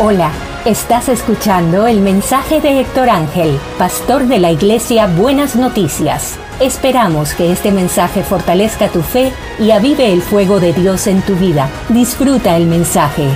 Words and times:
Hola, 0.00 0.32
estás 0.64 1.08
escuchando 1.08 1.88
el 1.88 2.00
mensaje 2.00 2.60
de 2.60 2.78
Héctor 2.78 3.10
Ángel, 3.10 3.58
pastor 3.78 4.28
de 4.28 4.38
la 4.38 4.52
iglesia 4.52 5.08
Buenas 5.08 5.56
Noticias. 5.56 6.38
Esperamos 6.60 7.34
que 7.34 7.50
este 7.50 7.72
mensaje 7.72 8.22
fortalezca 8.22 8.92
tu 8.92 9.02
fe 9.02 9.32
y 9.58 9.72
avive 9.72 10.12
el 10.12 10.22
fuego 10.22 10.60
de 10.60 10.72
Dios 10.72 11.08
en 11.08 11.20
tu 11.22 11.34
vida. 11.34 11.68
Disfruta 11.88 12.56
el 12.56 12.66
mensaje. 12.66 13.28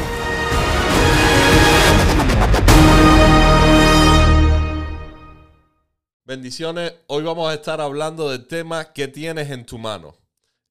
Bendiciones, 6.24 6.94
hoy 7.08 7.24
vamos 7.24 7.50
a 7.50 7.54
estar 7.54 7.80
hablando 7.80 8.30
del 8.30 8.46
tema 8.46 8.92
que 8.92 9.08
tienes 9.08 9.50
en 9.50 9.66
tu 9.66 9.78
mano. 9.78 10.14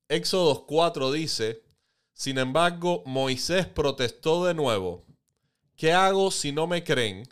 Éxodo 0.07 0.65
4 0.65 1.11
dice, 1.11 1.63
sin 2.13 2.37
embargo, 2.37 3.03
Moisés 3.05 3.65
protestó 3.65 4.45
de 4.45 4.53
nuevo 4.53 5.10
¿Qué 5.81 5.93
hago 5.93 6.29
si 6.29 6.51
no 6.51 6.67
me 6.67 6.83
creen 6.83 7.27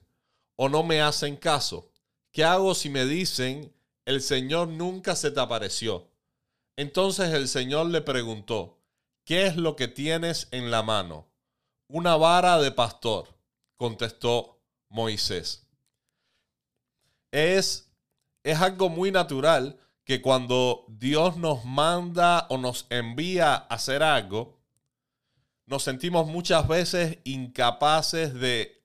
o 0.55 0.70
no 0.70 0.81
me 0.81 1.02
hacen 1.02 1.35
caso? 1.35 1.91
¿Qué 2.31 2.44
hago 2.44 2.73
si 2.73 2.90
me 2.90 3.05
dicen, 3.05 3.71
el 4.05 4.23
Señor 4.23 4.70
nunca 4.70 5.16
se 5.16 5.30
te 5.30 5.40
apareció? 5.40 6.09
Entonces 6.76 7.31
el 7.35 7.48
Señor 7.48 7.85
le 7.91 8.02
preguntó, 8.02 8.80
¿qué 9.23 9.45
es 9.45 9.55
lo 9.55 9.76
que 9.76 9.88
tienes 9.88 10.48
en 10.49 10.71
la 10.71 10.81
mano? 10.81 11.27
Una 11.88 12.16
vara 12.17 12.57
de 12.57 12.71
pastor, 12.71 13.27
contestó 13.76 14.59
Moisés. 14.88 15.68
Es, 17.29 17.91
es 18.41 18.59
algo 18.59 18.90
muy 18.90 19.12
natural 19.12 19.79
que 20.04 20.23
cuando 20.23 20.85
Dios 20.88 21.38
nos 21.38 21.66
manda 21.66 22.48
o 22.49 22.57
nos 22.57 22.88
envía 22.90 23.54
a 23.54 23.68
hacer 23.68 24.02
algo, 24.02 24.59
nos 25.70 25.84
sentimos 25.84 26.26
muchas 26.26 26.68
veces 26.68 27.20
incapaces 27.26 28.34
de, 28.34 28.82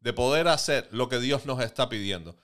de 0.00 0.12
poder 0.12 0.48
hacer 0.48 0.88
lo 0.90 1.08
que 1.08 1.20
Dios 1.20 1.46
nos 1.46 1.62
está 1.62 1.88
pidiendo. 1.88 2.36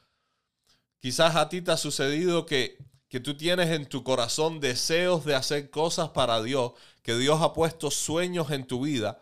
Quizás 1.00 1.34
a 1.34 1.48
ti 1.48 1.60
te 1.60 1.72
ha 1.72 1.76
sucedido 1.76 2.46
que, 2.46 2.78
que 3.08 3.18
tú 3.18 3.36
tienes 3.36 3.70
en 3.70 3.86
tu 3.86 4.04
corazón 4.04 4.60
deseos 4.60 5.24
de 5.24 5.34
hacer 5.34 5.70
cosas 5.70 6.10
para 6.10 6.40
Dios, 6.40 6.72
que 7.02 7.16
Dios 7.16 7.42
ha 7.42 7.52
puesto 7.52 7.90
sueños 7.90 8.52
en 8.52 8.64
tu 8.64 8.82
vida, 8.82 9.20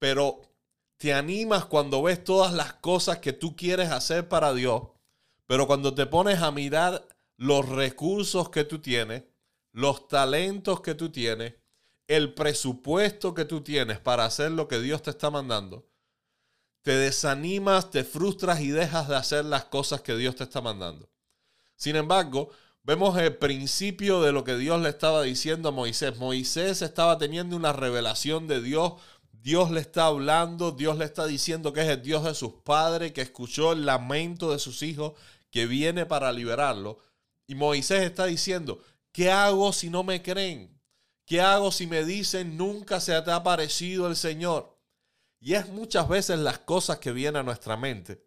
pero 0.00 0.40
te 0.96 1.14
animas 1.14 1.64
cuando 1.66 2.02
ves 2.02 2.24
todas 2.24 2.52
las 2.52 2.74
cosas 2.74 3.18
que 3.18 3.32
tú 3.32 3.54
quieres 3.54 3.92
hacer 3.92 4.28
para 4.28 4.52
Dios, 4.52 4.82
pero 5.46 5.68
cuando 5.68 5.94
te 5.94 6.06
pones 6.06 6.42
a 6.42 6.50
mirar 6.50 7.06
los 7.36 7.68
recursos 7.68 8.50
que 8.50 8.64
tú 8.64 8.80
tienes, 8.80 9.22
los 9.70 10.08
talentos 10.08 10.80
que 10.80 10.96
tú 10.96 11.10
tienes, 11.10 11.54
el 12.10 12.34
presupuesto 12.34 13.34
que 13.34 13.44
tú 13.44 13.60
tienes 13.60 14.00
para 14.00 14.24
hacer 14.24 14.50
lo 14.50 14.66
que 14.66 14.80
Dios 14.80 15.00
te 15.00 15.10
está 15.10 15.30
mandando, 15.30 15.86
te 16.82 16.96
desanimas, 16.96 17.92
te 17.92 18.02
frustras 18.02 18.60
y 18.62 18.70
dejas 18.70 19.06
de 19.06 19.14
hacer 19.14 19.44
las 19.44 19.66
cosas 19.66 20.00
que 20.00 20.16
Dios 20.16 20.34
te 20.34 20.42
está 20.42 20.60
mandando. 20.60 21.08
Sin 21.76 21.94
embargo, 21.94 22.50
vemos 22.82 23.16
el 23.16 23.36
principio 23.36 24.22
de 24.22 24.32
lo 24.32 24.42
que 24.42 24.56
Dios 24.56 24.82
le 24.82 24.88
estaba 24.88 25.22
diciendo 25.22 25.68
a 25.68 25.72
Moisés. 25.72 26.16
Moisés 26.16 26.82
estaba 26.82 27.16
teniendo 27.16 27.54
una 27.54 27.72
revelación 27.72 28.48
de 28.48 28.60
Dios. 28.60 28.94
Dios 29.30 29.70
le 29.70 29.78
está 29.78 30.06
hablando, 30.06 30.72
Dios 30.72 30.98
le 30.98 31.04
está 31.04 31.26
diciendo 31.26 31.72
que 31.72 31.82
es 31.82 31.88
el 31.88 32.02
Dios 32.02 32.24
de 32.24 32.34
sus 32.34 32.54
padres, 32.64 33.12
que 33.12 33.22
escuchó 33.22 33.70
el 33.72 33.86
lamento 33.86 34.50
de 34.50 34.58
sus 34.58 34.82
hijos, 34.82 35.12
que 35.52 35.66
viene 35.66 36.06
para 36.06 36.32
liberarlo. 36.32 36.98
Y 37.46 37.54
Moisés 37.54 38.02
está 38.02 38.24
diciendo, 38.24 38.82
¿qué 39.12 39.30
hago 39.30 39.72
si 39.72 39.90
no 39.90 40.02
me 40.02 40.22
creen? 40.22 40.79
¿Qué 41.30 41.40
hago 41.40 41.70
si 41.70 41.86
me 41.86 42.04
dicen 42.04 42.56
nunca 42.56 42.98
se 42.98 43.12
te 43.22 43.30
ha 43.30 43.36
aparecido 43.36 44.08
el 44.08 44.16
Señor? 44.16 44.76
Y 45.38 45.54
es 45.54 45.68
muchas 45.68 46.08
veces 46.08 46.40
las 46.40 46.58
cosas 46.58 46.98
que 46.98 47.12
vienen 47.12 47.36
a 47.36 47.42
nuestra 47.44 47.76
mente. 47.76 48.26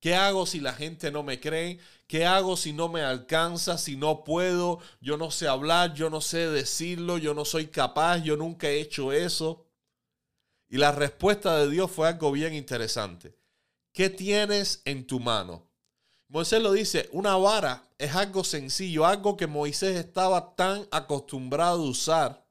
¿Qué 0.00 0.16
hago 0.16 0.44
si 0.46 0.58
la 0.58 0.72
gente 0.72 1.12
no 1.12 1.22
me 1.22 1.38
cree? 1.38 1.78
¿Qué 2.08 2.26
hago 2.26 2.56
si 2.56 2.72
no 2.72 2.88
me 2.88 3.02
alcanza? 3.02 3.78
Si 3.78 3.96
no 3.96 4.24
puedo, 4.24 4.80
yo 5.00 5.16
no 5.16 5.30
sé 5.30 5.46
hablar, 5.46 5.94
yo 5.94 6.10
no 6.10 6.20
sé 6.20 6.48
decirlo, 6.50 7.18
yo 7.18 7.34
no 7.34 7.44
soy 7.44 7.68
capaz, 7.68 8.18
yo 8.24 8.36
nunca 8.36 8.68
he 8.68 8.80
hecho 8.80 9.12
eso. 9.12 9.68
Y 10.68 10.78
la 10.78 10.90
respuesta 10.90 11.56
de 11.56 11.70
Dios 11.70 11.88
fue 11.88 12.08
algo 12.08 12.32
bien 12.32 12.52
interesante. 12.52 13.32
¿Qué 13.92 14.10
tienes 14.10 14.82
en 14.86 15.06
tu 15.06 15.20
mano? 15.20 15.69
Moisés 16.30 16.62
lo 16.62 16.70
dice, 16.72 17.08
una 17.10 17.36
vara 17.36 17.82
es 17.98 18.14
algo 18.14 18.44
sencillo, 18.44 19.04
algo 19.04 19.36
que 19.36 19.48
Moisés 19.48 19.96
estaba 19.96 20.54
tan 20.54 20.86
acostumbrado 20.92 21.82
a 21.82 21.90
usar 21.90 22.46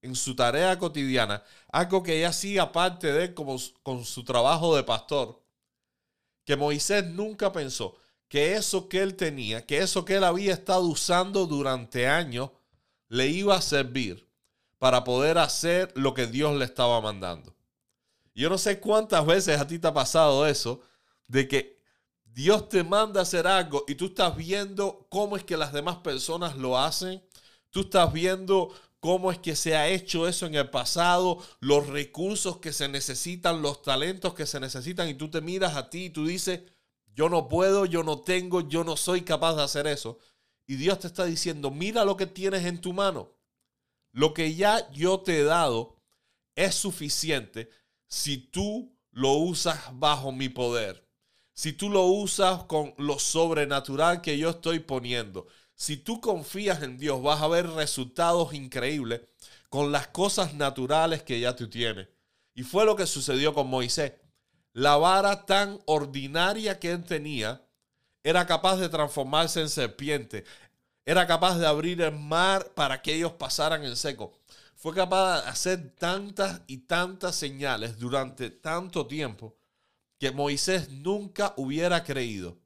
en 0.00 0.14
su 0.14 0.36
tarea 0.36 0.78
cotidiana, 0.78 1.42
algo 1.72 2.04
que 2.04 2.20
ya 2.20 2.28
hacía 2.28 2.70
parte 2.70 3.12
de 3.12 3.24
él 3.24 3.34
como 3.34 3.56
con 3.82 4.04
su 4.04 4.24
trabajo 4.24 4.76
de 4.76 4.84
pastor, 4.84 5.42
que 6.44 6.54
Moisés 6.54 7.04
nunca 7.04 7.50
pensó 7.52 7.96
que 8.28 8.54
eso 8.54 8.88
que 8.88 9.02
él 9.02 9.16
tenía, 9.16 9.66
que 9.66 9.78
eso 9.78 10.04
que 10.04 10.14
él 10.14 10.22
había 10.22 10.52
estado 10.52 10.82
usando 10.82 11.46
durante 11.46 12.06
años, 12.06 12.50
le 13.08 13.26
iba 13.26 13.56
a 13.56 13.60
servir 13.60 14.28
para 14.78 15.02
poder 15.02 15.36
hacer 15.38 15.92
lo 15.96 16.14
que 16.14 16.28
Dios 16.28 16.56
le 16.56 16.64
estaba 16.64 17.00
mandando. 17.00 17.56
Yo 18.36 18.48
no 18.48 18.56
sé 18.56 18.78
cuántas 18.78 19.26
veces 19.26 19.58
a 19.58 19.66
ti 19.66 19.80
te 19.80 19.88
ha 19.88 19.92
pasado 19.92 20.46
eso, 20.46 20.80
de 21.26 21.48
que 21.48 21.79
Dios 22.32 22.68
te 22.68 22.84
manda 22.84 23.20
a 23.20 23.22
hacer 23.24 23.46
algo 23.46 23.84
y 23.88 23.96
tú 23.96 24.06
estás 24.06 24.36
viendo 24.36 25.06
cómo 25.10 25.36
es 25.36 25.44
que 25.44 25.56
las 25.56 25.72
demás 25.72 25.96
personas 25.96 26.56
lo 26.56 26.78
hacen. 26.78 27.22
Tú 27.70 27.80
estás 27.80 28.12
viendo 28.12 28.72
cómo 29.00 29.32
es 29.32 29.38
que 29.38 29.56
se 29.56 29.76
ha 29.76 29.88
hecho 29.88 30.28
eso 30.28 30.46
en 30.46 30.54
el 30.54 30.70
pasado, 30.70 31.42
los 31.58 31.88
recursos 31.88 32.58
que 32.58 32.72
se 32.72 32.88
necesitan, 32.88 33.62
los 33.62 33.82
talentos 33.82 34.34
que 34.34 34.46
se 34.46 34.60
necesitan 34.60 35.08
y 35.08 35.14
tú 35.14 35.30
te 35.30 35.40
miras 35.40 35.76
a 35.76 35.90
ti 35.90 36.06
y 36.06 36.10
tú 36.10 36.26
dices, 36.26 36.60
yo 37.14 37.28
no 37.28 37.48
puedo, 37.48 37.84
yo 37.84 38.04
no 38.04 38.20
tengo, 38.20 38.68
yo 38.68 38.84
no 38.84 38.96
soy 38.96 39.22
capaz 39.22 39.56
de 39.56 39.62
hacer 39.62 39.86
eso. 39.86 40.18
Y 40.66 40.76
Dios 40.76 41.00
te 41.00 41.08
está 41.08 41.24
diciendo, 41.24 41.70
mira 41.70 42.04
lo 42.04 42.16
que 42.16 42.26
tienes 42.26 42.64
en 42.64 42.80
tu 42.80 42.92
mano. 42.92 43.34
Lo 44.12 44.34
que 44.34 44.54
ya 44.54 44.90
yo 44.92 45.20
te 45.20 45.40
he 45.40 45.44
dado 45.44 45.96
es 46.54 46.76
suficiente 46.76 47.70
si 48.06 48.38
tú 48.38 48.96
lo 49.10 49.32
usas 49.32 49.78
bajo 49.98 50.30
mi 50.30 50.48
poder 50.48 51.09
si 51.54 51.72
tú 51.72 51.90
lo 51.90 52.04
usas 52.04 52.64
con 52.64 52.94
lo 52.96 53.18
sobrenatural 53.18 54.20
que 54.22 54.38
yo 54.38 54.50
estoy 54.50 54.80
poniendo, 54.80 55.46
si 55.74 55.96
tú 55.96 56.20
confías 56.20 56.82
en 56.82 56.98
Dios, 56.98 57.22
vas 57.22 57.40
a 57.40 57.48
ver 57.48 57.66
resultados 57.70 58.52
increíbles 58.52 59.22
con 59.70 59.92
las 59.92 60.08
cosas 60.08 60.54
naturales 60.54 61.22
que 61.22 61.40
ya 61.40 61.56
tú 61.56 61.70
tienes. 61.70 62.08
Y 62.54 62.64
fue 62.64 62.84
lo 62.84 62.96
que 62.96 63.06
sucedió 63.06 63.54
con 63.54 63.68
Moisés. 63.68 64.12
La 64.72 64.96
vara 64.96 65.46
tan 65.46 65.80
ordinaria 65.86 66.78
que 66.78 66.92
él 66.92 67.04
tenía 67.04 67.62
era 68.22 68.46
capaz 68.46 68.76
de 68.76 68.88
transformarse 68.88 69.60
en 69.60 69.68
serpiente. 69.68 70.44
Era 71.06 71.26
capaz 71.26 71.58
de 71.58 71.66
abrir 71.66 72.02
el 72.02 72.12
mar 72.12 72.72
para 72.74 73.00
que 73.00 73.14
ellos 73.14 73.32
pasaran 73.32 73.84
en 73.84 73.96
seco. 73.96 74.32
Fue 74.76 74.94
capaz 74.94 75.42
de 75.42 75.48
hacer 75.48 75.94
tantas 75.96 76.60
y 76.66 76.78
tantas 76.78 77.36
señales 77.36 77.98
durante 77.98 78.50
tanto 78.50 79.06
tiempo 79.06 79.56
que 80.20 80.30
Moisés 80.30 80.90
nunca 80.90 81.54
hubiera 81.56 82.04
creído 82.04 82.58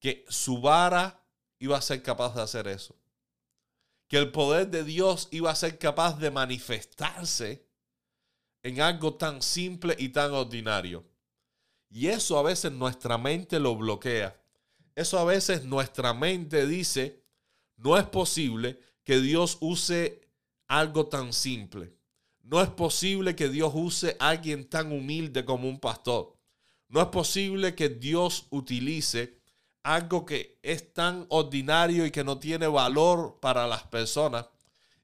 que 0.00 0.24
su 0.30 0.58
vara 0.58 1.22
iba 1.58 1.76
a 1.76 1.82
ser 1.82 2.02
capaz 2.02 2.34
de 2.34 2.40
hacer 2.40 2.66
eso. 2.66 2.96
Que 4.08 4.16
el 4.16 4.32
poder 4.32 4.68
de 4.68 4.82
Dios 4.82 5.28
iba 5.32 5.50
a 5.50 5.54
ser 5.54 5.78
capaz 5.78 6.18
de 6.18 6.30
manifestarse 6.30 7.68
en 8.62 8.80
algo 8.80 9.16
tan 9.16 9.42
simple 9.42 9.96
y 9.98 10.08
tan 10.08 10.32
ordinario. 10.32 11.04
Y 11.90 12.06
eso 12.06 12.38
a 12.38 12.42
veces 12.42 12.72
nuestra 12.72 13.18
mente 13.18 13.60
lo 13.60 13.76
bloquea. 13.76 14.40
Eso 14.94 15.18
a 15.18 15.24
veces 15.24 15.62
nuestra 15.64 16.14
mente 16.14 16.66
dice, 16.66 17.22
no 17.76 17.98
es 17.98 18.04
posible 18.04 18.80
que 19.04 19.20
Dios 19.20 19.58
use 19.60 20.26
algo 20.68 21.06
tan 21.06 21.34
simple. 21.34 21.92
No 22.40 22.62
es 22.62 22.70
posible 22.70 23.36
que 23.36 23.50
Dios 23.50 23.72
use 23.74 24.16
a 24.18 24.30
alguien 24.30 24.66
tan 24.70 24.90
humilde 24.90 25.44
como 25.44 25.68
un 25.68 25.78
pastor. 25.78 26.35
No 26.88 27.00
es 27.00 27.08
posible 27.08 27.74
que 27.74 27.88
Dios 27.88 28.46
utilice 28.50 29.38
algo 29.82 30.26
que 30.26 30.58
es 30.62 30.92
tan 30.92 31.26
ordinario 31.28 32.06
y 32.06 32.10
que 32.10 32.24
no 32.24 32.38
tiene 32.38 32.66
valor 32.66 33.38
para 33.40 33.66
las 33.66 33.84
personas 33.84 34.46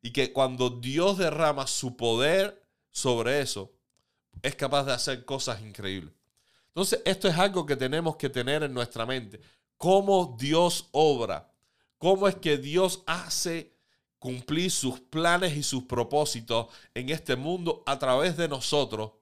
y 0.02 0.10
que 0.10 0.32
cuando 0.32 0.70
Dios 0.70 1.18
derrama 1.18 1.66
su 1.66 1.96
poder 1.96 2.60
sobre 2.90 3.40
eso, 3.40 3.72
es 4.42 4.56
capaz 4.56 4.84
de 4.84 4.92
hacer 4.92 5.24
cosas 5.24 5.60
increíbles. 5.62 6.12
Entonces, 6.68 7.00
esto 7.04 7.28
es 7.28 7.36
algo 7.36 7.64
que 7.64 7.76
tenemos 7.76 8.16
que 8.16 8.28
tener 8.28 8.62
en 8.62 8.74
nuestra 8.74 9.06
mente. 9.06 9.40
Cómo 9.76 10.36
Dios 10.38 10.88
obra, 10.90 11.52
cómo 11.98 12.26
es 12.26 12.36
que 12.36 12.56
Dios 12.56 13.02
hace 13.06 13.72
cumplir 14.18 14.70
sus 14.70 15.00
planes 15.00 15.56
y 15.56 15.62
sus 15.62 15.84
propósitos 15.84 16.68
en 16.94 17.10
este 17.10 17.36
mundo 17.36 17.82
a 17.86 17.98
través 17.98 18.36
de 18.36 18.48
nosotros 18.48 19.12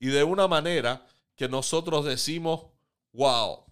y 0.00 0.08
de 0.08 0.24
una 0.24 0.48
manera 0.48 1.04
que 1.38 1.48
nosotros 1.48 2.04
decimos, 2.04 2.66
wow, 3.12 3.64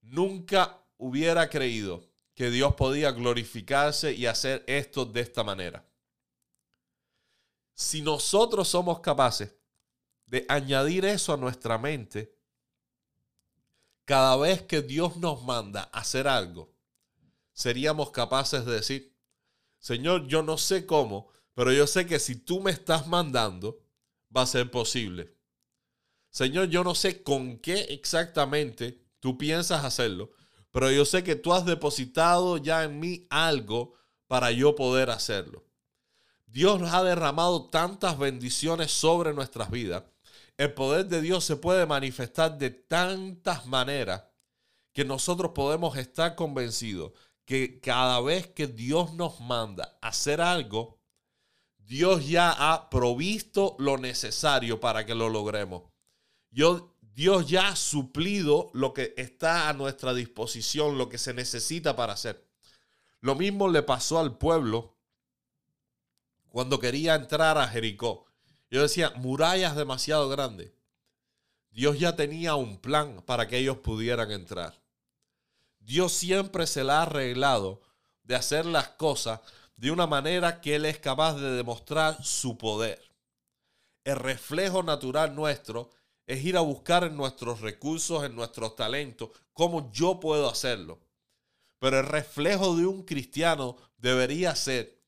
nunca 0.00 0.82
hubiera 0.96 1.50
creído 1.50 2.08
que 2.34 2.50
Dios 2.50 2.74
podía 2.74 3.12
glorificarse 3.12 4.14
y 4.14 4.24
hacer 4.24 4.64
esto 4.66 5.04
de 5.04 5.20
esta 5.20 5.44
manera. 5.44 5.86
Si 7.74 8.00
nosotros 8.00 8.66
somos 8.66 9.00
capaces 9.00 9.54
de 10.24 10.46
añadir 10.48 11.04
eso 11.04 11.34
a 11.34 11.36
nuestra 11.36 11.76
mente 11.76 12.34
cada 14.06 14.34
vez 14.36 14.62
que 14.62 14.80
Dios 14.80 15.18
nos 15.18 15.42
manda 15.44 15.90
a 15.92 16.00
hacer 16.00 16.26
algo, 16.26 16.72
seríamos 17.52 18.10
capaces 18.10 18.64
de 18.64 18.72
decir, 18.72 19.14
Señor, 19.78 20.26
yo 20.28 20.42
no 20.42 20.56
sé 20.56 20.86
cómo, 20.86 21.28
pero 21.52 21.74
yo 21.74 21.86
sé 21.86 22.06
que 22.06 22.18
si 22.18 22.36
tú 22.36 22.60
me 22.60 22.70
estás 22.70 23.06
mandando, 23.06 23.84
va 24.34 24.42
a 24.42 24.46
ser 24.46 24.70
posible. 24.70 25.31
Señor, 26.32 26.68
yo 26.70 26.82
no 26.82 26.94
sé 26.94 27.22
con 27.22 27.58
qué 27.58 27.82
exactamente 27.90 29.04
tú 29.20 29.36
piensas 29.36 29.84
hacerlo, 29.84 30.30
pero 30.70 30.90
yo 30.90 31.04
sé 31.04 31.22
que 31.22 31.36
tú 31.36 31.52
has 31.52 31.66
depositado 31.66 32.56
ya 32.56 32.84
en 32.84 32.98
mí 32.98 33.26
algo 33.28 33.92
para 34.26 34.50
yo 34.50 34.74
poder 34.74 35.10
hacerlo. 35.10 35.66
Dios 36.46 36.80
nos 36.80 36.94
ha 36.94 37.04
derramado 37.04 37.68
tantas 37.68 38.18
bendiciones 38.18 38.90
sobre 38.92 39.34
nuestras 39.34 39.70
vidas. 39.70 40.04
El 40.56 40.72
poder 40.72 41.06
de 41.06 41.20
Dios 41.20 41.44
se 41.44 41.56
puede 41.56 41.84
manifestar 41.84 42.56
de 42.56 42.70
tantas 42.70 43.66
maneras 43.66 44.24
que 44.94 45.04
nosotros 45.04 45.52
podemos 45.54 45.98
estar 45.98 46.34
convencidos 46.34 47.12
que 47.44 47.78
cada 47.80 48.22
vez 48.22 48.46
que 48.46 48.66
Dios 48.66 49.12
nos 49.12 49.40
manda 49.40 49.98
hacer 50.00 50.40
algo, 50.40 50.98
Dios 51.76 52.26
ya 52.26 52.52
ha 52.52 52.88
provisto 52.88 53.76
lo 53.78 53.98
necesario 53.98 54.80
para 54.80 55.04
que 55.04 55.14
lo 55.14 55.28
logremos. 55.28 55.91
Dios 56.52 57.46
ya 57.46 57.68
ha 57.68 57.76
suplido 57.76 58.70
lo 58.74 58.92
que 58.92 59.14
está 59.16 59.68
a 59.68 59.72
nuestra 59.72 60.14
disposición, 60.14 60.98
lo 60.98 61.08
que 61.08 61.18
se 61.18 61.34
necesita 61.34 61.96
para 61.96 62.12
hacer. 62.12 62.46
Lo 63.20 63.34
mismo 63.34 63.68
le 63.68 63.82
pasó 63.82 64.18
al 64.20 64.36
pueblo 64.36 64.98
cuando 66.50 66.78
quería 66.78 67.14
entrar 67.14 67.56
a 67.56 67.66
Jericó. 67.66 68.26
Yo 68.70 68.82
decía, 68.82 69.12
murallas 69.16 69.74
demasiado 69.74 70.28
grandes. 70.28 70.72
Dios 71.70 71.98
ya 71.98 72.16
tenía 72.16 72.54
un 72.54 72.78
plan 72.78 73.22
para 73.24 73.48
que 73.48 73.56
ellos 73.56 73.78
pudieran 73.78 74.30
entrar. 74.30 74.78
Dios 75.78 76.12
siempre 76.12 76.66
se 76.66 76.84
la 76.84 76.98
ha 76.98 77.02
arreglado 77.02 77.80
de 78.24 78.34
hacer 78.34 78.66
las 78.66 78.88
cosas 78.88 79.40
de 79.76 79.90
una 79.90 80.06
manera 80.06 80.60
que 80.60 80.76
Él 80.76 80.84
es 80.84 80.98
capaz 80.98 81.34
de 81.34 81.50
demostrar 81.52 82.22
su 82.22 82.58
poder. 82.58 83.02
El 84.04 84.16
reflejo 84.16 84.82
natural 84.82 85.34
nuestro 85.34 85.90
es 86.32 86.42
ir 86.46 86.56
a 86.56 86.62
buscar 86.62 87.04
en 87.04 87.14
nuestros 87.14 87.60
recursos, 87.60 88.24
en 88.24 88.34
nuestros 88.34 88.74
talentos, 88.74 89.28
cómo 89.52 89.92
yo 89.92 90.18
puedo 90.18 90.48
hacerlo. 90.48 90.98
Pero 91.78 92.00
el 92.00 92.06
reflejo 92.06 92.74
de 92.74 92.86
un 92.86 93.02
cristiano 93.02 93.76
debería 93.98 94.56
ser, 94.56 94.98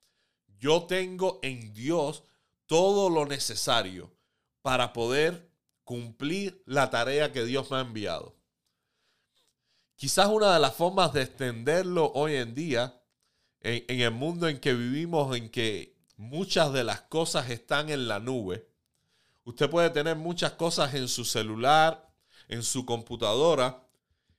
yo 0.58 0.82
tengo 0.82 1.40
en 1.42 1.72
Dios 1.72 2.24
todo 2.66 3.08
lo 3.08 3.24
necesario 3.24 4.12
para 4.60 4.92
poder 4.92 5.50
cumplir 5.82 6.62
la 6.66 6.90
tarea 6.90 7.32
que 7.32 7.46
Dios 7.46 7.70
me 7.70 7.78
ha 7.78 7.80
enviado. 7.80 8.36
Quizás 9.96 10.26
una 10.26 10.52
de 10.52 10.60
las 10.60 10.74
formas 10.74 11.14
de 11.14 11.22
extenderlo 11.22 12.12
hoy 12.14 12.34
en 12.34 12.54
día, 12.54 13.02
en, 13.60 13.82
en 13.88 14.00
el 14.00 14.10
mundo 14.10 14.46
en 14.46 14.60
que 14.60 14.74
vivimos, 14.74 15.34
en 15.34 15.48
que 15.48 15.96
muchas 16.18 16.70
de 16.74 16.84
las 16.84 17.00
cosas 17.00 17.48
están 17.48 17.88
en 17.88 18.08
la 18.08 18.20
nube, 18.20 18.73
Usted 19.44 19.68
puede 19.68 19.90
tener 19.90 20.16
muchas 20.16 20.52
cosas 20.52 20.94
en 20.94 21.06
su 21.06 21.24
celular, 21.24 22.10
en 22.48 22.62
su 22.62 22.86
computadora, 22.86 23.86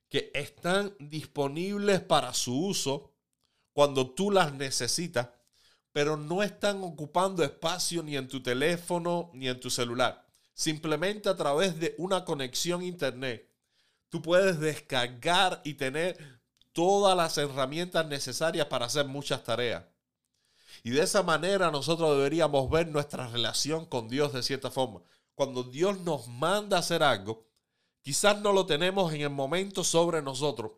que 0.10 0.31
están 0.34 0.96
disponibles 1.00 2.02
para 2.02 2.34
su 2.34 2.57
uso 2.68 3.13
cuando 3.74 4.10
tú 4.12 4.31
las 4.31 4.54
necesitas, 4.54 5.30
pero 5.92 6.18
no 6.18 6.42
están 6.42 6.84
ocupando 6.84 7.44
espacio 7.44 8.02
ni 8.04 8.18
en 8.18 8.28
tu 8.28 8.42
teléfono 8.42 9.30
ni 9.34 9.48
en 9.48 9.60
tu 9.60 9.69
celular. 9.69 10.25
Simplemente 10.54 11.30
a 11.30 11.36
través 11.36 11.80
de 11.80 11.96
una 11.98 12.25
conexión 12.25 12.81
internet, 12.81 13.50
tú 14.10 14.22
puedes 14.22 14.60
descargar 14.60 15.62
y 15.63 15.74
tener 15.75 16.18
todas 16.72 17.16
las 17.16 17.38
herramientas 17.38 18.08
necesarias 18.08 18.68
para 18.68 18.86
hacer 18.86 19.06
muchas 19.06 19.44
tareas. 19.44 19.84
Y 20.83 20.92
de 20.92 21.04
esa 21.04 21.24
manera 21.24 21.72
nosotros 21.72 22.18
deberíamos 22.18 22.69
ver 22.69 22.88
nuestra 22.88 23.27
relación 23.27 23.86
con 23.86 24.07
Dios 24.07 24.33
de 24.33 24.44
cierta 24.44 24.72
forma. 24.72 25.01
Cuando 25.33 25.63
Dios 25.63 26.00
nos 26.01 26.27
manda 26.27 26.77
hacer 26.77 27.04
algo, 27.04 27.45
quizás 28.01 28.39
no 28.42 28.54
lo 28.54 28.66
tenemos 28.66 29.13
en 29.13 29.22
el 29.22 29.30
momento 29.30 29.83
sobre 29.83 30.22
nosotros, 30.22 30.72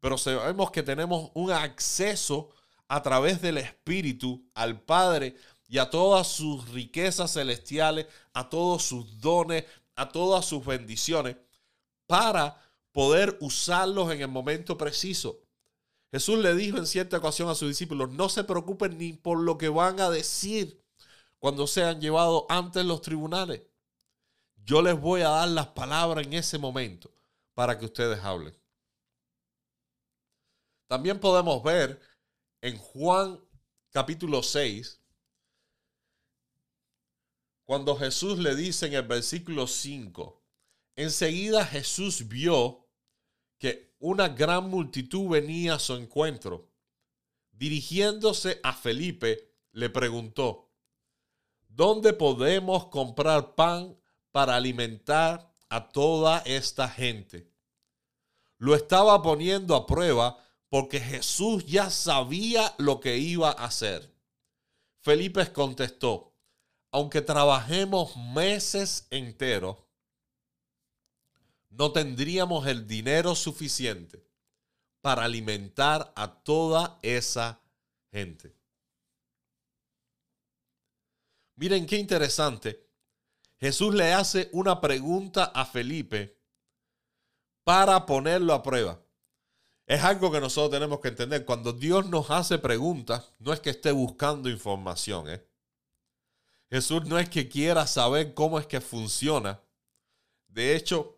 pero 0.00 0.16
sabemos 0.16 0.70
que 0.70 0.82
tenemos 0.82 1.30
un 1.34 1.50
acceso 1.50 2.50
a 2.88 3.02
través 3.02 3.42
del 3.42 3.58
Espíritu 3.58 4.48
al 4.54 4.80
Padre 4.80 5.36
y 5.68 5.78
a 5.78 5.90
todas 5.90 6.26
sus 6.26 6.68
riquezas 6.70 7.34
celestiales, 7.34 8.06
a 8.32 8.48
todos 8.48 8.82
sus 8.84 9.20
dones, 9.20 9.64
a 9.94 10.08
todas 10.08 10.46
sus 10.46 10.64
bendiciones, 10.64 11.36
para 12.06 12.58
poder 12.92 13.36
usarlos 13.40 14.10
en 14.12 14.22
el 14.22 14.28
momento 14.28 14.78
preciso. 14.78 15.40
Jesús 16.10 16.38
le 16.38 16.54
dijo 16.54 16.78
en 16.78 16.86
cierta 16.86 17.18
ocasión 17.18 17.48
a 17.48 17.54
sus 17.54 17.68
discípulos, 17.68 18.10
no 18.10 18.28
se 18.28 18.44
preocupen 18.44 18.96
ni 18.96 19.12
por 19.12 19.38
lo 19.40 19.58
que 19.58 19.68
van 19.68 20.00
a 20.00 20.08
decir 20.08 20.82
cuando 21.38 21.66
sean 21.66 22.00
llevados 22.00 22.44
ante 22.48 22.82
los 22.82 23.02
tribunales. 23.02 23.62
Yo 24.56 24.82
les 24.82 24.98
voy 24.98 25.20
a 25.20 25.28
dar 25.28 25.48
las 25.48 25.68
palabras 25.68 26.26
en 26.26 26.32
ese 26.34 26.58
momento 26.58 27.12
para 27.54 27.78
que 27.78 27.84
ustedes 27.84 28.18
hablen. 28.20 28.54
También 30.88 31.20
podemos 31.20 31.62
ver 31.62 32.00
en 32.62 32.78
Juan 32.78 33.40
capítulo 33.90 34.42
6, 34.42 35.02
cuando 37.64 37.96
Jesús 37.96 38.38
le 38.38 38.54
dice 38.54 38.86
en 38.86 38.94
el 38.94 39.02
versículo 39.02 39.66
5, 39.66 40.42
enseguida 40.96 41.66
Jesús 41.66 42.26
vio 42.26 42.88
que 43.58 43.87
una 43.98 44.28
gran 44.28 44.68
multitud 44.70 45.28
venía 45.28 45.74
a 45.74 45.78
su 45.78 45.94
encuentro. 45.94 46.68
Dirigiéndose 47.52 48.60
a 48.62 48.72
Felipe, 48.72 49.52
le 49.72 49.90
preguntó, 49.90 50.70
¿dónde 51.68 52.12
podemos 52.12 52.86
comprar 52.86 53.54
pan 53.54 53.98
para 54.30 54.56
alimentar 54.56 55.52
a 55.68 55.88
toda 55.88 56.38
esta 56.46 56.88
gente? 56.88 57.50
Lo 58.58 58.74
estaba 58.74 59.22
poniendo 59.22 59.74
a 59.74 59.86
prueba 59.86 60.44
porque 60.68 61.00
Jesús 61.00 61.64
ya 61.66 61.90
sabía 61.90 62.74
lo 62.78 63.00
que 63.00 63.16
iba 63.18 63.50
a 63.50 63.64
hacer. 63.64 64.14
Felipe 65.00 65.52
contestó, 65.52 66.34
aunque 66.90 67.22
trabajemos 67.22 68.16
meses 68.16 69.06
enteros, 69.10 69.76
no 71.70 71.92
tendríamos 71.92 72.66
el 72.66 72.86
dinero 72.86 73.34
suficiente 73.34 74.24
para 75.00 75.24
alimentar 75.24 76.12
a 76.16 76.42
toda 76.42 76.98
esa 77.02 77.60
gente. 78.10 78.54
Miren 81.56 81.86
qué 81.86 81.96
interesante. 81.96 82.86
Jesús 83.58 83.94
le 83.94 84.12
hace 84.12 84.48
una 84.52 84.80
pregunta 84.80 85.44
a 85.44 85.66
Felipe 85.66 86.38
para 87.64 88.06
ponerlo 88.06 88.54
a 88.54 88.62
prueba. 88.62 89.02
Es 89.86 90.04
algo 90.04 90.30
que 90.30 90.40
nosotros 90.40 90.70
tenemos 90.70 91.00
que 91.00 91.08
entender. 91.08 91.44
Cuando 91.44 91.72
Dios 91.72 92.06
nos 92.08 92.30
hace 92.30 92.58
preguntas, 92.58 93.32
no 93.38 93.52
es 93.52 93.60
que 93.60 93.70
esté 93.70 93.90
buscando 93.90 94.48
información. 94.48 95.28
¿eh? 95.28 95.44
Jesús 96.70 97.06
no 97.06 97.18
es 97.18 97.28
que 97.28 97.48
quiera 97.48 97.86
saber 97.86 98.34
cómo 98.34 98.58
es 98.58 98.66
que 98.66 98.80
funciona. 98.80 99.60
De 100.46 100.76
hecho, 100.76 101.17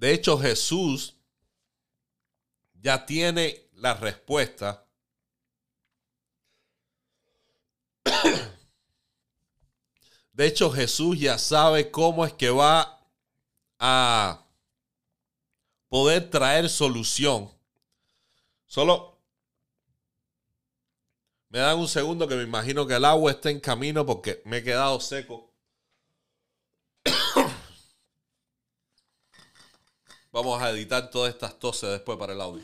De 0.00 0.12
hecho, 0.14 0.38
Jesús 0.38 1.14
ya 2.72 3.04
tiene 3.04 3.68
la 3.74 3.92
respuesta. 3.92 4.86
De 10.32 10.46
hecho, 10.46 10.70
Jesús 10.70 11.20
ya 11.20 11.36
sabe 11.36 11.90
cómo 11.90 12.24
es 12.24 12.32
que 12.32 12.48
va 12.48 12.98
a 13.78 14.46
poder 15.90 16.30
traer 16.30 16.70
solución. 16.70 17.52
Solo 18.64 19.20
me 21.50 21.58
dan 21.58 21.78
un 21.78 21.88
segundo 21.88 22.26
que 22.26 22.36
me 22.36 22.44
imagino 22.44 22.86
que 22.86 22.94
el 22.94 23.04
agua 23.04 23.32
está 23.32 23.50
en 23.50 23.60
camino 23.60 24.06
porque 24.06 24.40
me 24.46 24.56
he 24.56 24.62
quedado 24.62 24.98
seco. 24.98 25.49
Vamos 30.32 30.62
a 30.62 30.70
editar 30.70 31.10
todas 31.10 31.32
estas 31.34 31.58
toses 31.58 31.90
después 31.90 32.18
para 32.18 32.32
el 32.32 32.40
audio. 32.40 32.62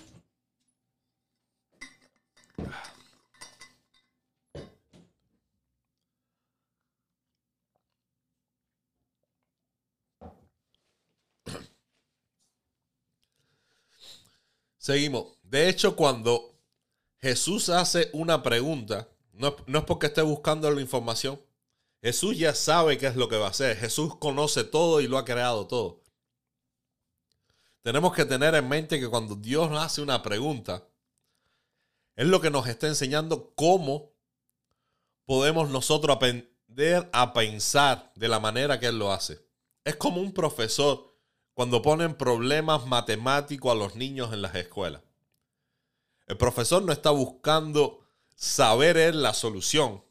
Seguimos. 14.79 15.37
De 15.43 15.69
hecho, 15.69 15.97
cuando 15.97 16.55
Jesús 17.19 17.69
hace 17.71 18.09
una 18.13 18.43
pregunta. 18.45 19.09
No, 19.33 19.57
no, 19.67 19.81
es 19.81 19.85
porque 19.85 20.07
esté 20.07 20.23
buscando 20.23 20.71
la 20.71 20.81
información. 20.81 21.41
Jesús 22.01 22.39
ya 22.39 22.55
sabe 22.55 22.97
qué 22.97 23.09
es 23.09 23.17
lo 23.17 23.29
que 23.29 23.37
va 23.37 23.49
a 23.49 23.51
hacer. 23.51 23.77
Jesús 23.77 24.17
conoce 24.17 24.63
todo 24.63 25.01
y 25.01 25.09
lo 25.09 25.19
ha 25.19 25.25
creado 25.25 25.67
todo. 25.67 26.06
Tenemos 27.87 28.13
que 28.15 28.25
tener 28.25 28.53
en 28.57 28.69
mente 28.69 28.99
que 28.99 29.09
cuando 29.09 29.37
Dios 29.37 29.71
hace 29.79 30.03
una 30.03 30.21
pregunta, 30.21 30.89
es 32.17 32.27
lo 32.27 32.41
que 32.41 32.51
nos 32.51 32.67
está 32.67 32.89
enseñando 32.89 33.55
cómo 33.55 34.11
podemos 35.25 35.71
nosotros 35.71 36.17
aprender 36.17 37.09
a 37.13 37.33
pensar 37.33 38.11
de 38.17 38.27
la 38.27 38.41
manera 38.41 38.81
que 38.81 38.87
Él 38.87 38.99
lo 38.99 39.13
hace. 39.13 39.41
Es 39.85 39.95
como 39.95 40.21
un 40.21 40.33
profesor 40.33 41.17
cuando 41.55 41.81
ponen 41.81 42.17
problemas 42.17 42.87
matemáticos 42.87 43.71
a 43.71 43.77
los 43.77 43.95
niños 43.95 44.33
en 44.33 44.43
las 44.43 44.57
escuelas. 44.57 45.03
El 46.27 46.37
profesor 46.37 46.83
no 46.83 46.93
está 46.93 47.11
buscando 47.11 48.01
saber 48.35 48.97
él 48.97 49.23
la 49.23 49.33
solución. 49.33 50.05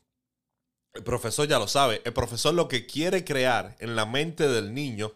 El 0.93 1.03
profesor 1.03 1.45
ya 1.45 1.59
lo 1.59 1.67
sabe. 1.67 2.01
El 2.05 2.13
profesor 2.13 2.53
lo 2.53 2.69
que 2.69 2.85
quiere 2.85 3.25
crear 3.25 3.75
en 3.79 3.97
la 3.97 4.05
mente 4.05 4.47
del 4.47 4.73
niño 4.73 5.13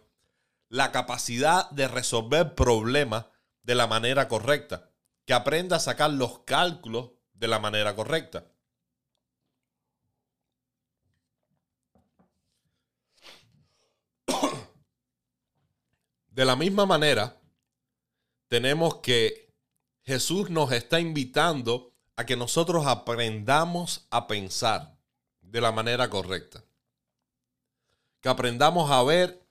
la 0.69 0.91
capacidad 0.91 1.69
de 1.71 1.88
resolver 1.88 2.55
problemas 2.55 3.25
de 3.63 3.75
la 3.75 3.88
manera 3.88 4.27
correcta. 4.27 4.89
Que 5.25 5.33
aprenda 5.33 5.75
a 5.75 5.79
sacar 5.79 6.11
los 6.11 6.39
cálculos 6.39 7.11
de 7.33 7.47
la 7.47 7.59
manera 7.59 7.95
correcta. 7.95 8.45
De 16.29 16.45
la 16.45 16.55
misma 16.55 16.85
manera, 16.85 17.35
tenemos 18.47 18.95
que 18.97 19.53
Jesús 20.03 20.49
nos 20.49 20.71
está 20.71 20.99
invitando 20.99 21.93
a 22.15 22.25
que 22.25 22.35
nosotros 22.35 22.88
aprendamos 22.88 24.07
a 24.09 24.27
pensar 24.27 24.97
de 25.41 25.61
la 25.61 25.71
manera 25.71 26.09
correcta. 26.09 26.63
Que 28.21 28.29
aprendamos 28.29 28.89
a 28.91 29.03
ver 29.03 29.48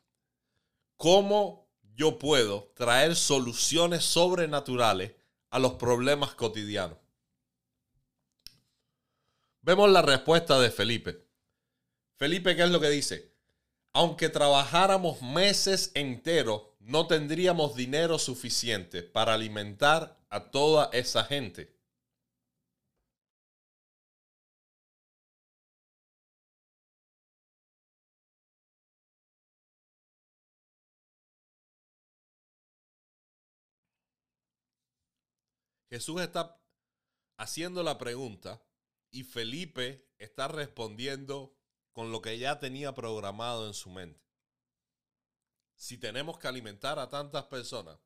cómo 0.98 1.66
yo 1.94 2.18
puedo 2.18 2.70
traer 2.74 3.16
soluciones 3.16 4.04
sobrenaturales 4.04 5.12
a 5.48 5.58
los 5.58 5.74
problemas 5.74 6.34
cotidianos. 6.34 6.98
Vemos 9.62 9.90
la 9.90 10.02
respuesta 10.02 10.60
de 10.60 10.70
Felipe. 10.70 11.24
Felipe, 12.16 12.54
¿qué 12.54 12.64
es 12.64 12.70
lo 12.70 12.80
que 12.80 12.90
dice? 12.90 13.32
Aunque 13.92 14.28
trabajáramos 14.28 15.22
meses 15.22 15.92
enteros, 15.94 16.62
no 16.80 17.06
tendríamos 17.06 17.74
dinero 17.74 18.18
suficiente 18.18 19.02
para 19.02 19.34
alimentar 19.34 20.18
a 20.30 20.50
toda 20.50 20.90
esa 20.92 21.24
gente. 21.24 21.77
Jesús 35.90 36.20
está 36.20 36.60
haciendo 37.36 37.82
la 37.82 37.98
pregunta 37.98 38.62
y 39.10 39.24
Felipe 39.24 40.08
está 40.18 40.48
respondiendo 40.48 41.56
con 41.92 42.12
lo 42.12 42.20
que 42.20 42.38
ya 42.38 42.58
tenía 42.58 42.94
programado 42.94 43.66
en 43.66 43.74
su 43.74 43.90
mente. 43.90 44.20
Si 45.74 45.96
tenemos 45.96 46.38
que 46.38 46.48
alimentar 46.48 46.98
a 46.98 47.08
tantas 47.08 47.44
personas, 47.44 47.98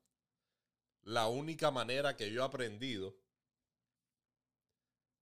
la 1.01 1.27
única 1.27 1.71
manera 1.71 2.15
que 2.15 2.31
yo 2.31 2.41
he 2.41 2.45
aprendido 2.45 3.15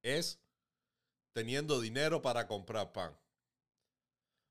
es 0.04 0.40
teniendo 1.34 1.80
dinero 1.80 2.22
para 2.22 2.48
comprar 2.48 2.92
pan. 2.92 3.18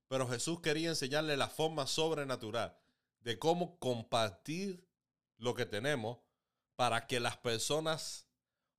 Pero 0.09 0.27
Jesús 0.29 0.61
quería 0.61 0.89
enseñarle 0.89 1.37
la 1.37 1.49
forma 1.49 1.87
sobrenatural 1.87 2.77
de 3.21 3.39
cómo 3.39 3.79
compartir 3.79 4.89
lo 5.37 5.55
que 5.55 5.67
tenemos 5.67 6.19
para 6.81 7.07
que 7.07 7.21
las 7.21 7.37
personas 7.37 8.27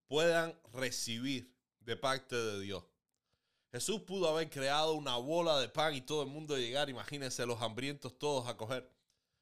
puedan 0.08 0.60
recibir 0.74 1.56
de 1.82 1.96
parte 1.96 2.36
de 2.36 2.60
Dios. 2.60 2.84
Jesús 3.72 4.02
pudo 4.02 4.28
haber 4.28 4.50
creado 4.50 4.94
una 4.94 5.18
bola 5.18 5.60
de 5.60 5.70
pan 5.70 5.94
y 5.94 6.02
todo 6.02 6.24
el 6.24 6.30
mundo 6.30 6.58
llegar, 6.58 6.90
imagínense 6.90 7.46
los 7.46 7.62
hambrientos 7.62 8.18
todos 8.18 8.48
a 8.48 8.58
coger. 8.58 8.92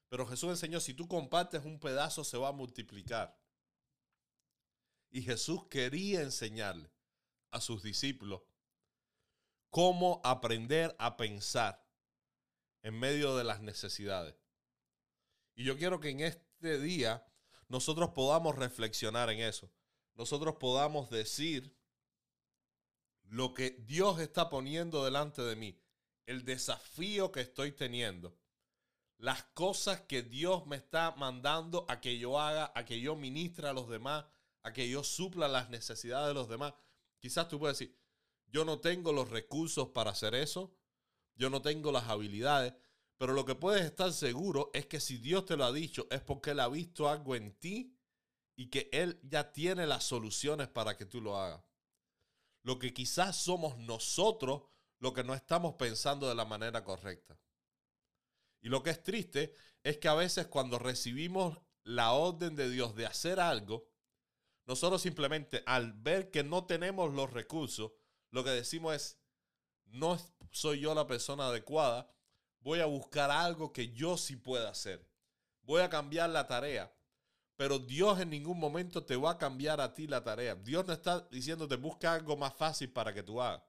Pero 0.09 0.27
Jesús 0.27 0.49
enseñó, 0.49 0.81
si 0.81 0.93
tú 0.93 1.07
compartes 1.07 1.63
un 1.63 1.79
pedazo 1.79 2.25
se 2.25 2.37
va 2.37 2.49
a 2.49 2.51
multiplicar. 2.51 3.33
Y 5.09 5.21
Jesús 5.21 5.65
quería 5.69 6.19
enseñarle 6.19 6.91
a 7.51 7.61
sus 7.61 7.81
discípulos 7.81 8.41
cómo 9.69 10.19
aprender 10.21 10.93
a 10.99 11.15
pensar 11.15 11.81
en 12.83 12.99
medio 12.99 13.37
de 13.37 13.45
las 13.45 13.61
necesidades. 13.61 14.35
Y 15.55 15.63
yo 15.63 15.77
quiero 15.77 16.01
que 16.01 16.09
en 16.09 16.19
este 16.19 16.77
día 16.77 17.25
nosotros 17.69 18.09
podamos 18.09 18.55
reflexionar 18.55 19.29
en 19.29 19.39
eso. 19.39 19.71
Nosotros 20.15 20.55
podamos 20.59 21.09
decir 21.09 21.73
lo 23.23 23.53
que 23.53 23.71
Dios 23.87 24.19
está 24.19 24.49
poniendo 24.49 25.05
delante 25.05 25.41
de 25.41 25.55
mí, 25.55 25.81
el 26.25 26.43
desafío 26.43 27.31
que 27.31 27.41
estoy 27.41 27.71
teniendo 27.71 28.37
las 29.19 29.43
cosas 29.53 30.01
que 30.01 30.23
Dios 30.23 30.65
me 30.65 30.77
está 30.77 31.11
mandando 31.11 31.85
a 31.89 31.99
que 31.99 32.17
yo 32.17 32.39
haga, 32.39 32.71
a 32.73 32.85
que 32.85 33.01
yo 33.01 33.17
ministre 33.17 33.67
a 33.67 33.73
los 33.73 33.89
demás, 33.89 34.25
a 34.63 34.71
que 34.71 34.89
yo 34.89 35.03
supla 35.03 35.49
las 35.49 35.69
necesidades 35.69 36.29
de 36.29 36.33
los 36.33 36.47
demás. 36.47 36.73
Quizás 37.19 37.49
tú 37.49 37.59
puedes 37.59 37.77
decir, 37.77 37.97
yo 38.47 38.63
no 38.63 38.79
tengo 38.79 39.11
los 39.11 39.29
recursos 39.29 39.89
para 39.89 40.11
hacer 40.11 40.35
eso, 40.35 40.73
yo 41.35 41.49
no 41.49 41.61
tengo 41.61 41.91
las 41.91 42.05
habilidades, 42.05 42.73
pero 43.19 43.33
lo 43.33 43.43
que 43.43 43.53
puedes 43.53 43.83
estar 43.83 44.13
seguro 44.13 44.71
es 44.73 44.85
que 44.85 45.01
si 45.01 45.17
Dios 45.17 45.45
te 45.45 45.57
lo 45.57 45.65
ha 45.65 45.73
dicho 45.73 46.07
es 46.09 46.21
porque 46.21 46.51
Él 46.51 46.61
ha 46.61 46.69
visto 46.69 47.09
algo 47.09 47.35
en 47.35 47.51
ti 47.59 47.93
y 48.55 48.69
que 48.69 48.89
Él 48.93 49.19
ya 49.23 49.51
tiene 49.51 49.85
las 49.85 50.05
soluciones 50.05 50.69
para 50.69 50.95
que 50.97 51.05
tú 51.05 51.19
lo 51.19 51.37
hagas. 51.37 51.61
Lo 52.63 52.79
que 52.79 52.93
quizás 52.93 53.35
somos 53.35 53.77
nosotros 53.77 54.63
lo 54.99 55.13
que 55.13 55.25
no 55.25 55.33
estamos 55.33 55.75
pensando 55.75 56.29
de 56.29 56.35
la 56.35 56.45
manera 56.45 56.83
correcta. 56.85 57.37
Y 58.61 58.69
lo 58.69 58.83
que 58.83 58.91
es 58.91 59.03
triste 59.03 59.53
es 59.83 59.97
que 59.97 60.07
a 60.07 60.13
veces 60.13 60.47
cuando 60.47 60.79
recibimos 60.79 61.57
la 61.83 62.13
orden 62.13 62.55
de 62.55 62.69
Dios 62.69 62.95
de 62.95 63.05
hacer 63.05 63.41
algo, 63.41 63.89
nosotros 64.65 65.01
simplemente 65.01 65.61
al 65.65 65.91
ver 65.91 66.31
que 66.31 66.43
no 66.43 66.65
tenemos 66.65 67.13
los 67.13 67.31
recursos, 67.33 67.91
lo 68.31 68.45
que 68.45 68.51
decimos 68.51 68.95
es, 68.95 69.19
no 69.87 70.17
soy 70.51 70.79
yo 70.79 70.95
la 70.95 71.05
persona 71.05 71.47
adecuada, 71.47 72.09
voy 72.61 72.79
a 72.79 72.85
buscar 72.85 73.31
algo 73.31 73.71
que 73.71 73.91
yo 73.91 74.17
sí 74.17 74.35
pueda 74.35 74.69
hacer. 74.69 75.07
Voy 75.63 75.81
a 75.81 75.89
cambiar 75.89 76.29
la 76.29 76.47
tarea. 76.47 76.93
Pero 77.55 77.77
Dios 77.77 78.19
en 78.21 78.29
ningún 78.29 78.57
momento 78.57 79.03
te 79.03 79.17
va 79.17 79.31
a 79.31 79.37
cambiar 79.37 79.81
a 79.81 79.93
ti 79.93 80.07
la 80.07 80.23
tarea. 80.23 80.55
Dios 80.55 80.87
no 80.87 80.93
está 80.93 81.27
diciéndote 81.29 81.75
busca 81.75 82.13
algo 82.13 82.37
más 82.37 82.53
fácil 82.53 82.89
para 82.89 83.13
que 83.13 83.21
tú 83.21 83.41
hagas. 83.41 83.61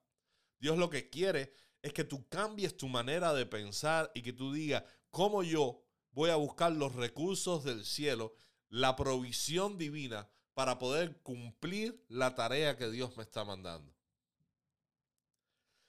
Dios 0.60 0.78
lo 0.78 0.88
que 0.88 1.10
quiere 1.10 1.52
es 1.82 1.92
que 1.92 2.04
tú 2.04 2.28
cambies 2.28 2.76
tu 2.76 2.86
manera 2.88 3.32
de 3.34 3.46
pensar 3.46 4.10
y 4.14 4.22
que 4.22 4.32
tú 4.32 4.52
digas, 4.52 4.84
¿cómo 5.10 5.42
yo 5.42 5.82
voy 6.12 6.30
a 6.30 6.36
buscar 6.36 6.72
los 6.72 6.94
recursos 6.94 7.64
del 7.64 7.84
cielo, 7.84 8.34
la 8.68 8.94
provisión 8.94 9.76
divina 9.76 10.30
para 10.54 10.78
poder 10.78 11.20
cumplir 11.22 12.04
la 12.08 12.34
tarea 12.34 12.76
que 12.76 12.90
Dios 12.90 13.16
me 13.16 13.22
está 13.22 13.44
mandando? 13.44 13.92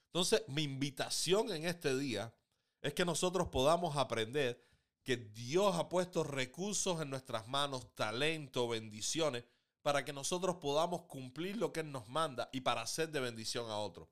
Entonces, 0.06 0.42
mi 0.48 0.62
invitación 0.62 1.52
en 1.52 1.66
este 1.66 1.96
día 1.96 2.34
es 2.82 2.94
que 2.94 3.04
nosotros 3.04 3.48
podamos 3.48 3.96
aprender 3.96 4.62
que 5.02 5.16
Dios 5.16 5.76
ha 5.76 5.88
puesto 5.88 6.22
recursos 6.24 7.00
en 7.00 7.10
nuestras 7.10 7.48
manos, 7.48 7.94
talento, 7.94 8.68
bendiciones, 8.68 9.44
para 9.82 10.04
que 10.04 10.12
nosotros 10.12 10.56
podamos 10.56 11.02
cumplir 11.02 11.56
lo 11.56 11.72
que 11.72 11.80
Él 11.80 11.90
nos 11.90 12.08
manda 12.08 12.48
y 12.52 12.60
para 12.60 12.82
hacer 12.82 13.10
de 13.10 13.20
bendición 13.20 13.70
a 13.70 13.78
otros. 13.78 14.08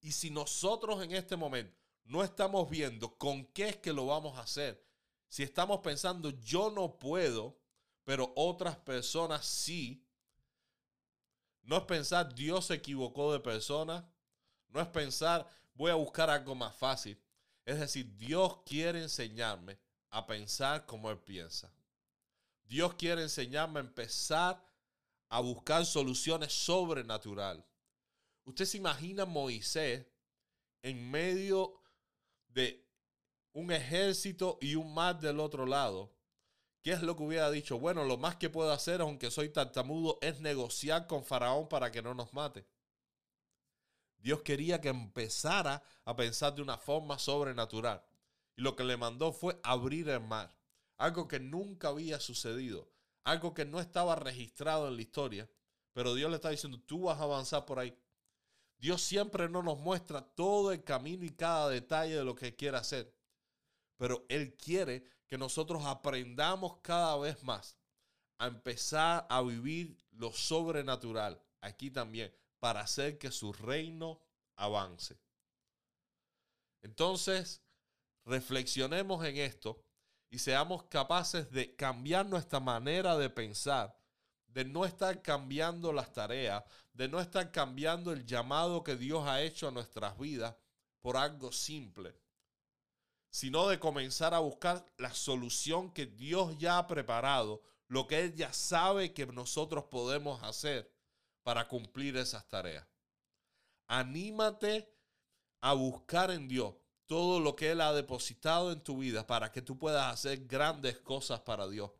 Y 0.00 0.12
si 0.12 0.30
nosotros 0.30 1.02
en 1.02 1.12
este 1.12 1.36
momento 1.36 1.76
no 2.04 2.22
estamos 2.22 2.68
viendo 2.70 3.16
con 3.16 3.44
qué 3.46 3.68
es 3.68 3.76
que 3.76 3.92
lo 3.92 4.06
vamos 4.06 4.36
a 4.36 4.42
hacer, 4.42 4.84
si 5.28 5.42
estamos 5.42 5.80
pensando 5.80 6.30
yo 6.30 6.70
no 6.70 6.98
puedo, 6.98 7.58
pero 8.04 8.32
otras 8.36 8.76
personas 8.76 9.44
sí, 9.44 10.04
no 11.62 11.76
es 11.76 11.82
pensar 11.82 12.34
Dios 12.34 12.66
se 12.66 12.74
equivocó 12.74 13.32
de 13.32 13.40
persona, 13.40 14.08
no 14.68 14.80
es 14.80 14.86
pensar 14.88 15.48
voy 15.74 15.90
a 15.90 15.96
buscar 15.96 16.30
algo 16.30 16.54
más 16.54 16.74
fácil. 16.74 17.20
Es 17.66 17.78
decir, 17.78 18.16
Dios 18.16 18.62
quiere 18.64 19.02
enseñarme 19.02 19.78
a 20.08 20.26
pensar 20.26 20.86
como 20.86 21.10
Él 21.10 21.18
piensa. 21.18 21.70
Dios 22.64 22.94
quiere 22.94 23.22
enseñarme 23.22 23.80
a 23.80 23.82
empezar 23.82 24.64
a 25.28 25.40
buscar 25.40 25.84
soluciones 25.84 26.52
sobrenaturales. 26.52 27.64
Usted 28.44 28.64
se 28.64 28.78
imagina 28.78 29.24
a 29.24 29.26
Moisés 29.26 30.06
en 30.80 31.10
medio 31.10 31.82
de 32.48 32.88
un 33.52 33.70
ejército 33.70 34.56
y 34.62 34.76
un 34.76 34.94
mar 34.94 35.20
del 35.20 35.40
otro 35.40 35.66
lado, 35.66 36.16
¿Qué 36.86 36.92
es 36.92 37.02
lo 37.02 37.16
que 37.16 37.24
hubiera 37.24 37.50
dicho? 37.50 37.80
Bueno, 37.80 38.04
lo 38.04 38.16
más 38.16 38.36
que 38.36 38.48
puedo 38.48 38.70
hacer, 38.70 39.00
aunque 39.00 39.32
soy 39.32 39.48
tartamudo, 39.48 40.18
es 40.22 40.38
negociar 40.38 41.08
con 41.08 41.24
Faraón 41.24 41.68
para 41.68 41.90
que 41.90 42.00
no 42.00 42.14
nos 42.14 42.32
mate. 42.32 42.64
Dios 44.26 44.42
quería 44.42 44.80
que 44.80 44.88
empezara 44.88 45.84
a 46.04 46.16
pensar 46.16 46.52
de 46.52 46.60
una 46.60 46.76
forma 46.76 47.16
sobrenatural. 47.16 48.02
Y 48.56 48.62
lo 48.62 48.74
que 48.74 48.82
le 48.82 48.96
mandó 48.96 49.32
fue 49.32 49.56
abrir 49.62 50.08
el 50.08 50.18
mar. 50.18 50.52
Algo 50.96 51.28
que 51.28 51.38
nunca 51.38 51.90
había 51.90 52.18
sucedido. 52.18 52.90
Algo 53.22 53.54
que 53.54 53.64
no 53.64 53.78
estaba 53.78 54.16
registrado 54.16 54.88
en 54.88 54.96
la 54.96 55.02
historia. 55.02 55.48
Pero 55.92 56.12
Dios 56.16 56.28
le 56.28 56.34
está 56.34 56.50
diciendo, 56.50 56.80
tú 56.80 57.02
vas 57.02 57.20
a 57.20 57.22
avanzar 57.22 57.66
por 57.66 57.78
ahí. 57.78 57.96
Dios 58.78 59.00
siempre 59.00 59.48
no 59.48 59.62
nos 59.62 59.78
muestra 59.78 60.22
todo 60.22 60.72
el 60.72 60.82
camino 60.82 61.24
y 61.24 61.30
cada 61.30 61.68
detalle 61.68 62.16
de 62.16 62.24
lo 62.24 62.34
que 62.34 62.56
quiere 62.56 62.78
hacer. 62.78 63.14
Pero 63.96 64.26
Él 64.28 64.56
quiere 64.56 65.04
que 65.28 65.38
nosotros 65.38 65.84
aprendamos 65.84 66.78
cada 66.82 67.16
vez 67.16 67.44
más 67.44 67.78
a 68.38 68.48
empezar 68.48 69.24
a 69.30 69.40
vivir 69.42 69.96
lo 70.10 70.32
sobrenatural 70.32 71.40
aquí 71.60 71.92
también 71.92 72.34
para 72.58 72.80
hacer 72.80 73.18
que 73.18 73.30
su 73.30 73.52
reino 73.52 74.20
avance. 74.56 75.18
Entonces, 76.82 77.62
reflexionemos 78.24 79.24
en 79.24 79.36
esto 79.38 79.82
y 80.30 80.38
seamos 80.38 80.84
capaces 80.84 81.50
de 81.50 81.74
cambiar 81.76 82.26
nuestra 82.26 82.60
manera 82.60 83.16
de 83.16 83.30
pensar, 83.30 83.98
de 84.46 84.64
no 84.64 84.84
estar 84.84 85.22
cambiando 85.22 85.92
las 85.92 86.12
tareas, 86.12 86.64
de 86.92 87.08
no 87.08 87.20
estar 87.20 87.50
cambiando 87.50 88.12
el 88.12 88.24
llamado 88.24 88.82
que 88.82 88.96
Dios 88.96 89.26
ha 89.26 89.42
hecho 89.42 89.68
a 89.68 89.72
nuestras 89.72 90.18
vidas 90.18 90.54
por 91.00 91.16
algo 91.16 91.52
simple 91.52 92.18
sino 93.36 93.68
de 93.68 93.78
comenzar 93.78 94.32
a 94.32 94.38
buscar 94.38 94.82
la 94.96 95.12
solución 95.12 95.92
que 95.92 96.06
Dios 96.06 96.56
ya 96.56 96.78
ha 96.78 96.86
preparado, 96.86 97.60
lo 97.86 98.06
que 98.06 98.20
Él 98.20 98.34
ya 98.34 98.50
sabe 98.54 99.12
que 99.12 99.26
nosotros 99.26 99.84
podemos 99.90 100.42
hacer 100.42 100.90
para 101.46 101.68
cumplir 101.68 102.16
esas 102.16 102.48
tareas. 102.48 102.84
Anímate 103.86 104.92
a 105.60 105.74
buscar 105.74 106.32
en 106.32 106.48
Dios 106.48 106.74
todo 107.06 107.38
lo 107.38 107.54
que 107.54 107.70
Él 107.70 107.82
ha 107.82 107.92
depositado 107.92 108.72
en 108.72 108.82
tu 108.82 108.98
vida 108.98 109.28
para 109.28 109.52
que 109.52 109.62
tú 109.62 109.78
puedas 109.78 110.12
hacer 110.12 110.44
grandes 110.48 110.98
cosas 110.98 111.38
para 111.42 111.68
Dios. 111.68 111.92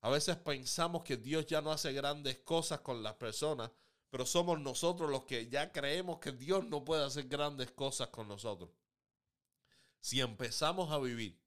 A 0.00 0.08
veces 0.08 0.36
pensamos 0.36 1.02
que 1.02 1.18
Dios 1.18 1.44
ya 1.44 1.60
no 1.60 1.72
hace 1.72 1.92
grandes 1.92 2.38
cosas 2.38 2.80
con 2.80 3.02
las 3.02 3.12
personas, 3.16 3.70
pero 4.08 4.24
somos 4.24 4.58
nosotros 4.60 5.10
los 5.10 5.24
que 5.24 5.46
ya 5.50 5.72
creemos 5.72 6.18
que 6.18 6.32
Dios 6.32 6.64
no 6.64 6.82
puede 6.82 7.04
hacer 7.04 7.28
grandes 7.28 7.72
cosas 7.72 8.08
con 8.08 8.26
nosotros. 8.28 8.70
Si 10.00 10.22
empezamos 10.22 10.90
a 10.90 10.98
vivir 10.98 11.38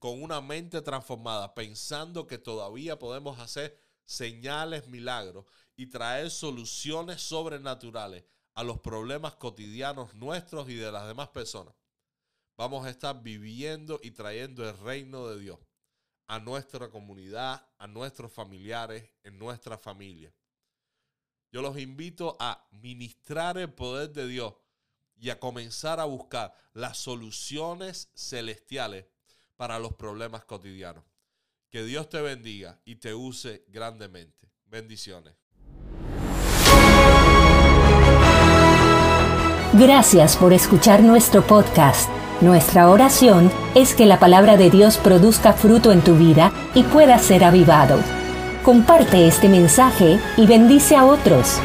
con 0.00 0.20
una 0.20 0.40
mente 0.40 0.82
transformada, 0.82 1.54
pensando 1.54 2.26
que 2.26 2.38
todavía 2.38 2.98
podemos 2.98 3.38
hacer 3.38 3.87
señales, 4.08 4.88
milagros 4.88 5.44
y 5.76 5.86
traer 5.86 6.30
soluciones 6.30 7.20
sobrenaturales 7.20 8.24
a 8.54 8.62
los 8.64 8.80
problemas 8.80 9.34
cotidianos 9.34 10.14
nuestros 10.14 10.68
y 10.70 10.74
de 10.74 10.90
las 10.90 11.06
demás 11.06 11.28
personas, 11.28 11.74
vamos 12.56 12.86
a 12.86 12.90
estar 12.90 13.22
viviendo 13.22 14.00
y 14.02 14.10
trayendo 14.10 14.66
el 14.66 14.76
reino 14.78 15.28
de 15.28 15.38
Dios 15.38 15.58
a 16.26 16.38
nuestra 16.38 16.90
comunidad, 16.90 17.68
a 17.76 17.86
nuestros 17.86 18.32
familiares, 18.32 19.10
en 19.24 19.38
nuestra 19.38 19.76
familia. 19.76 20.32
Yo 21.52 21.60
los 21.60 21.78
invito 21.78 22.36
a 22.40 22.66
ministrar 22.70 23.58
el 23.58 23.72
poder 23.72 24.10
de 24.10 24.26
Dios 24.26 24.54
y 25.16 25.28
a 25.28 25.38
comenzar 25.38 26.00
a 26.00 26.04
buscar 26.04 26.54
las 26.72 26.96
soluciones 26.96 28.10
celestiales 28.14 29.06
para 29.56 29.78
los 29.78 29.94
problemas 29.94 30.44
cotidianos. 30.46 31.04
Que 31.70 31.84
Dios 31.84 32.08
te 32.08 32.22
bendiga 32.22 32.80
y 32.86 32.96
te 32.96 33.14
use 33.14 33.64
grandemente. 33.68 34.50
Bendiciones. 34.64 35.34
Gracias 39.74 40.36
por 40.38 40.54
escuchar 40.54 41.02
nuestro 41.02 41.46
podcast. 41.46 42.08
Nuestra 42.40 42.88
oración 42.88 43.50
es 43.74 43.94
que 43.94 44.06
la 44.06 44.18
palabra 44.18 44.56
de 44.56 44.70
Dios 44.70 44.96
produzca 44.96 45.52
fruto 45.52 45.92
en 45.92 46.02
tu 46.02 46.16
vida 46.16 46.52
y 46.74 46.84
pueda 46.84 47.18
ser 47.18 47.44
avivado. 47.44 48.00
Comparte 48.64 49.26
este 49.26 49.50
mensaje 49.50 50.18
y 50.38 50.46
bendice 50.46 50.96
a 50.96 51.04
otros. 51.04 51.60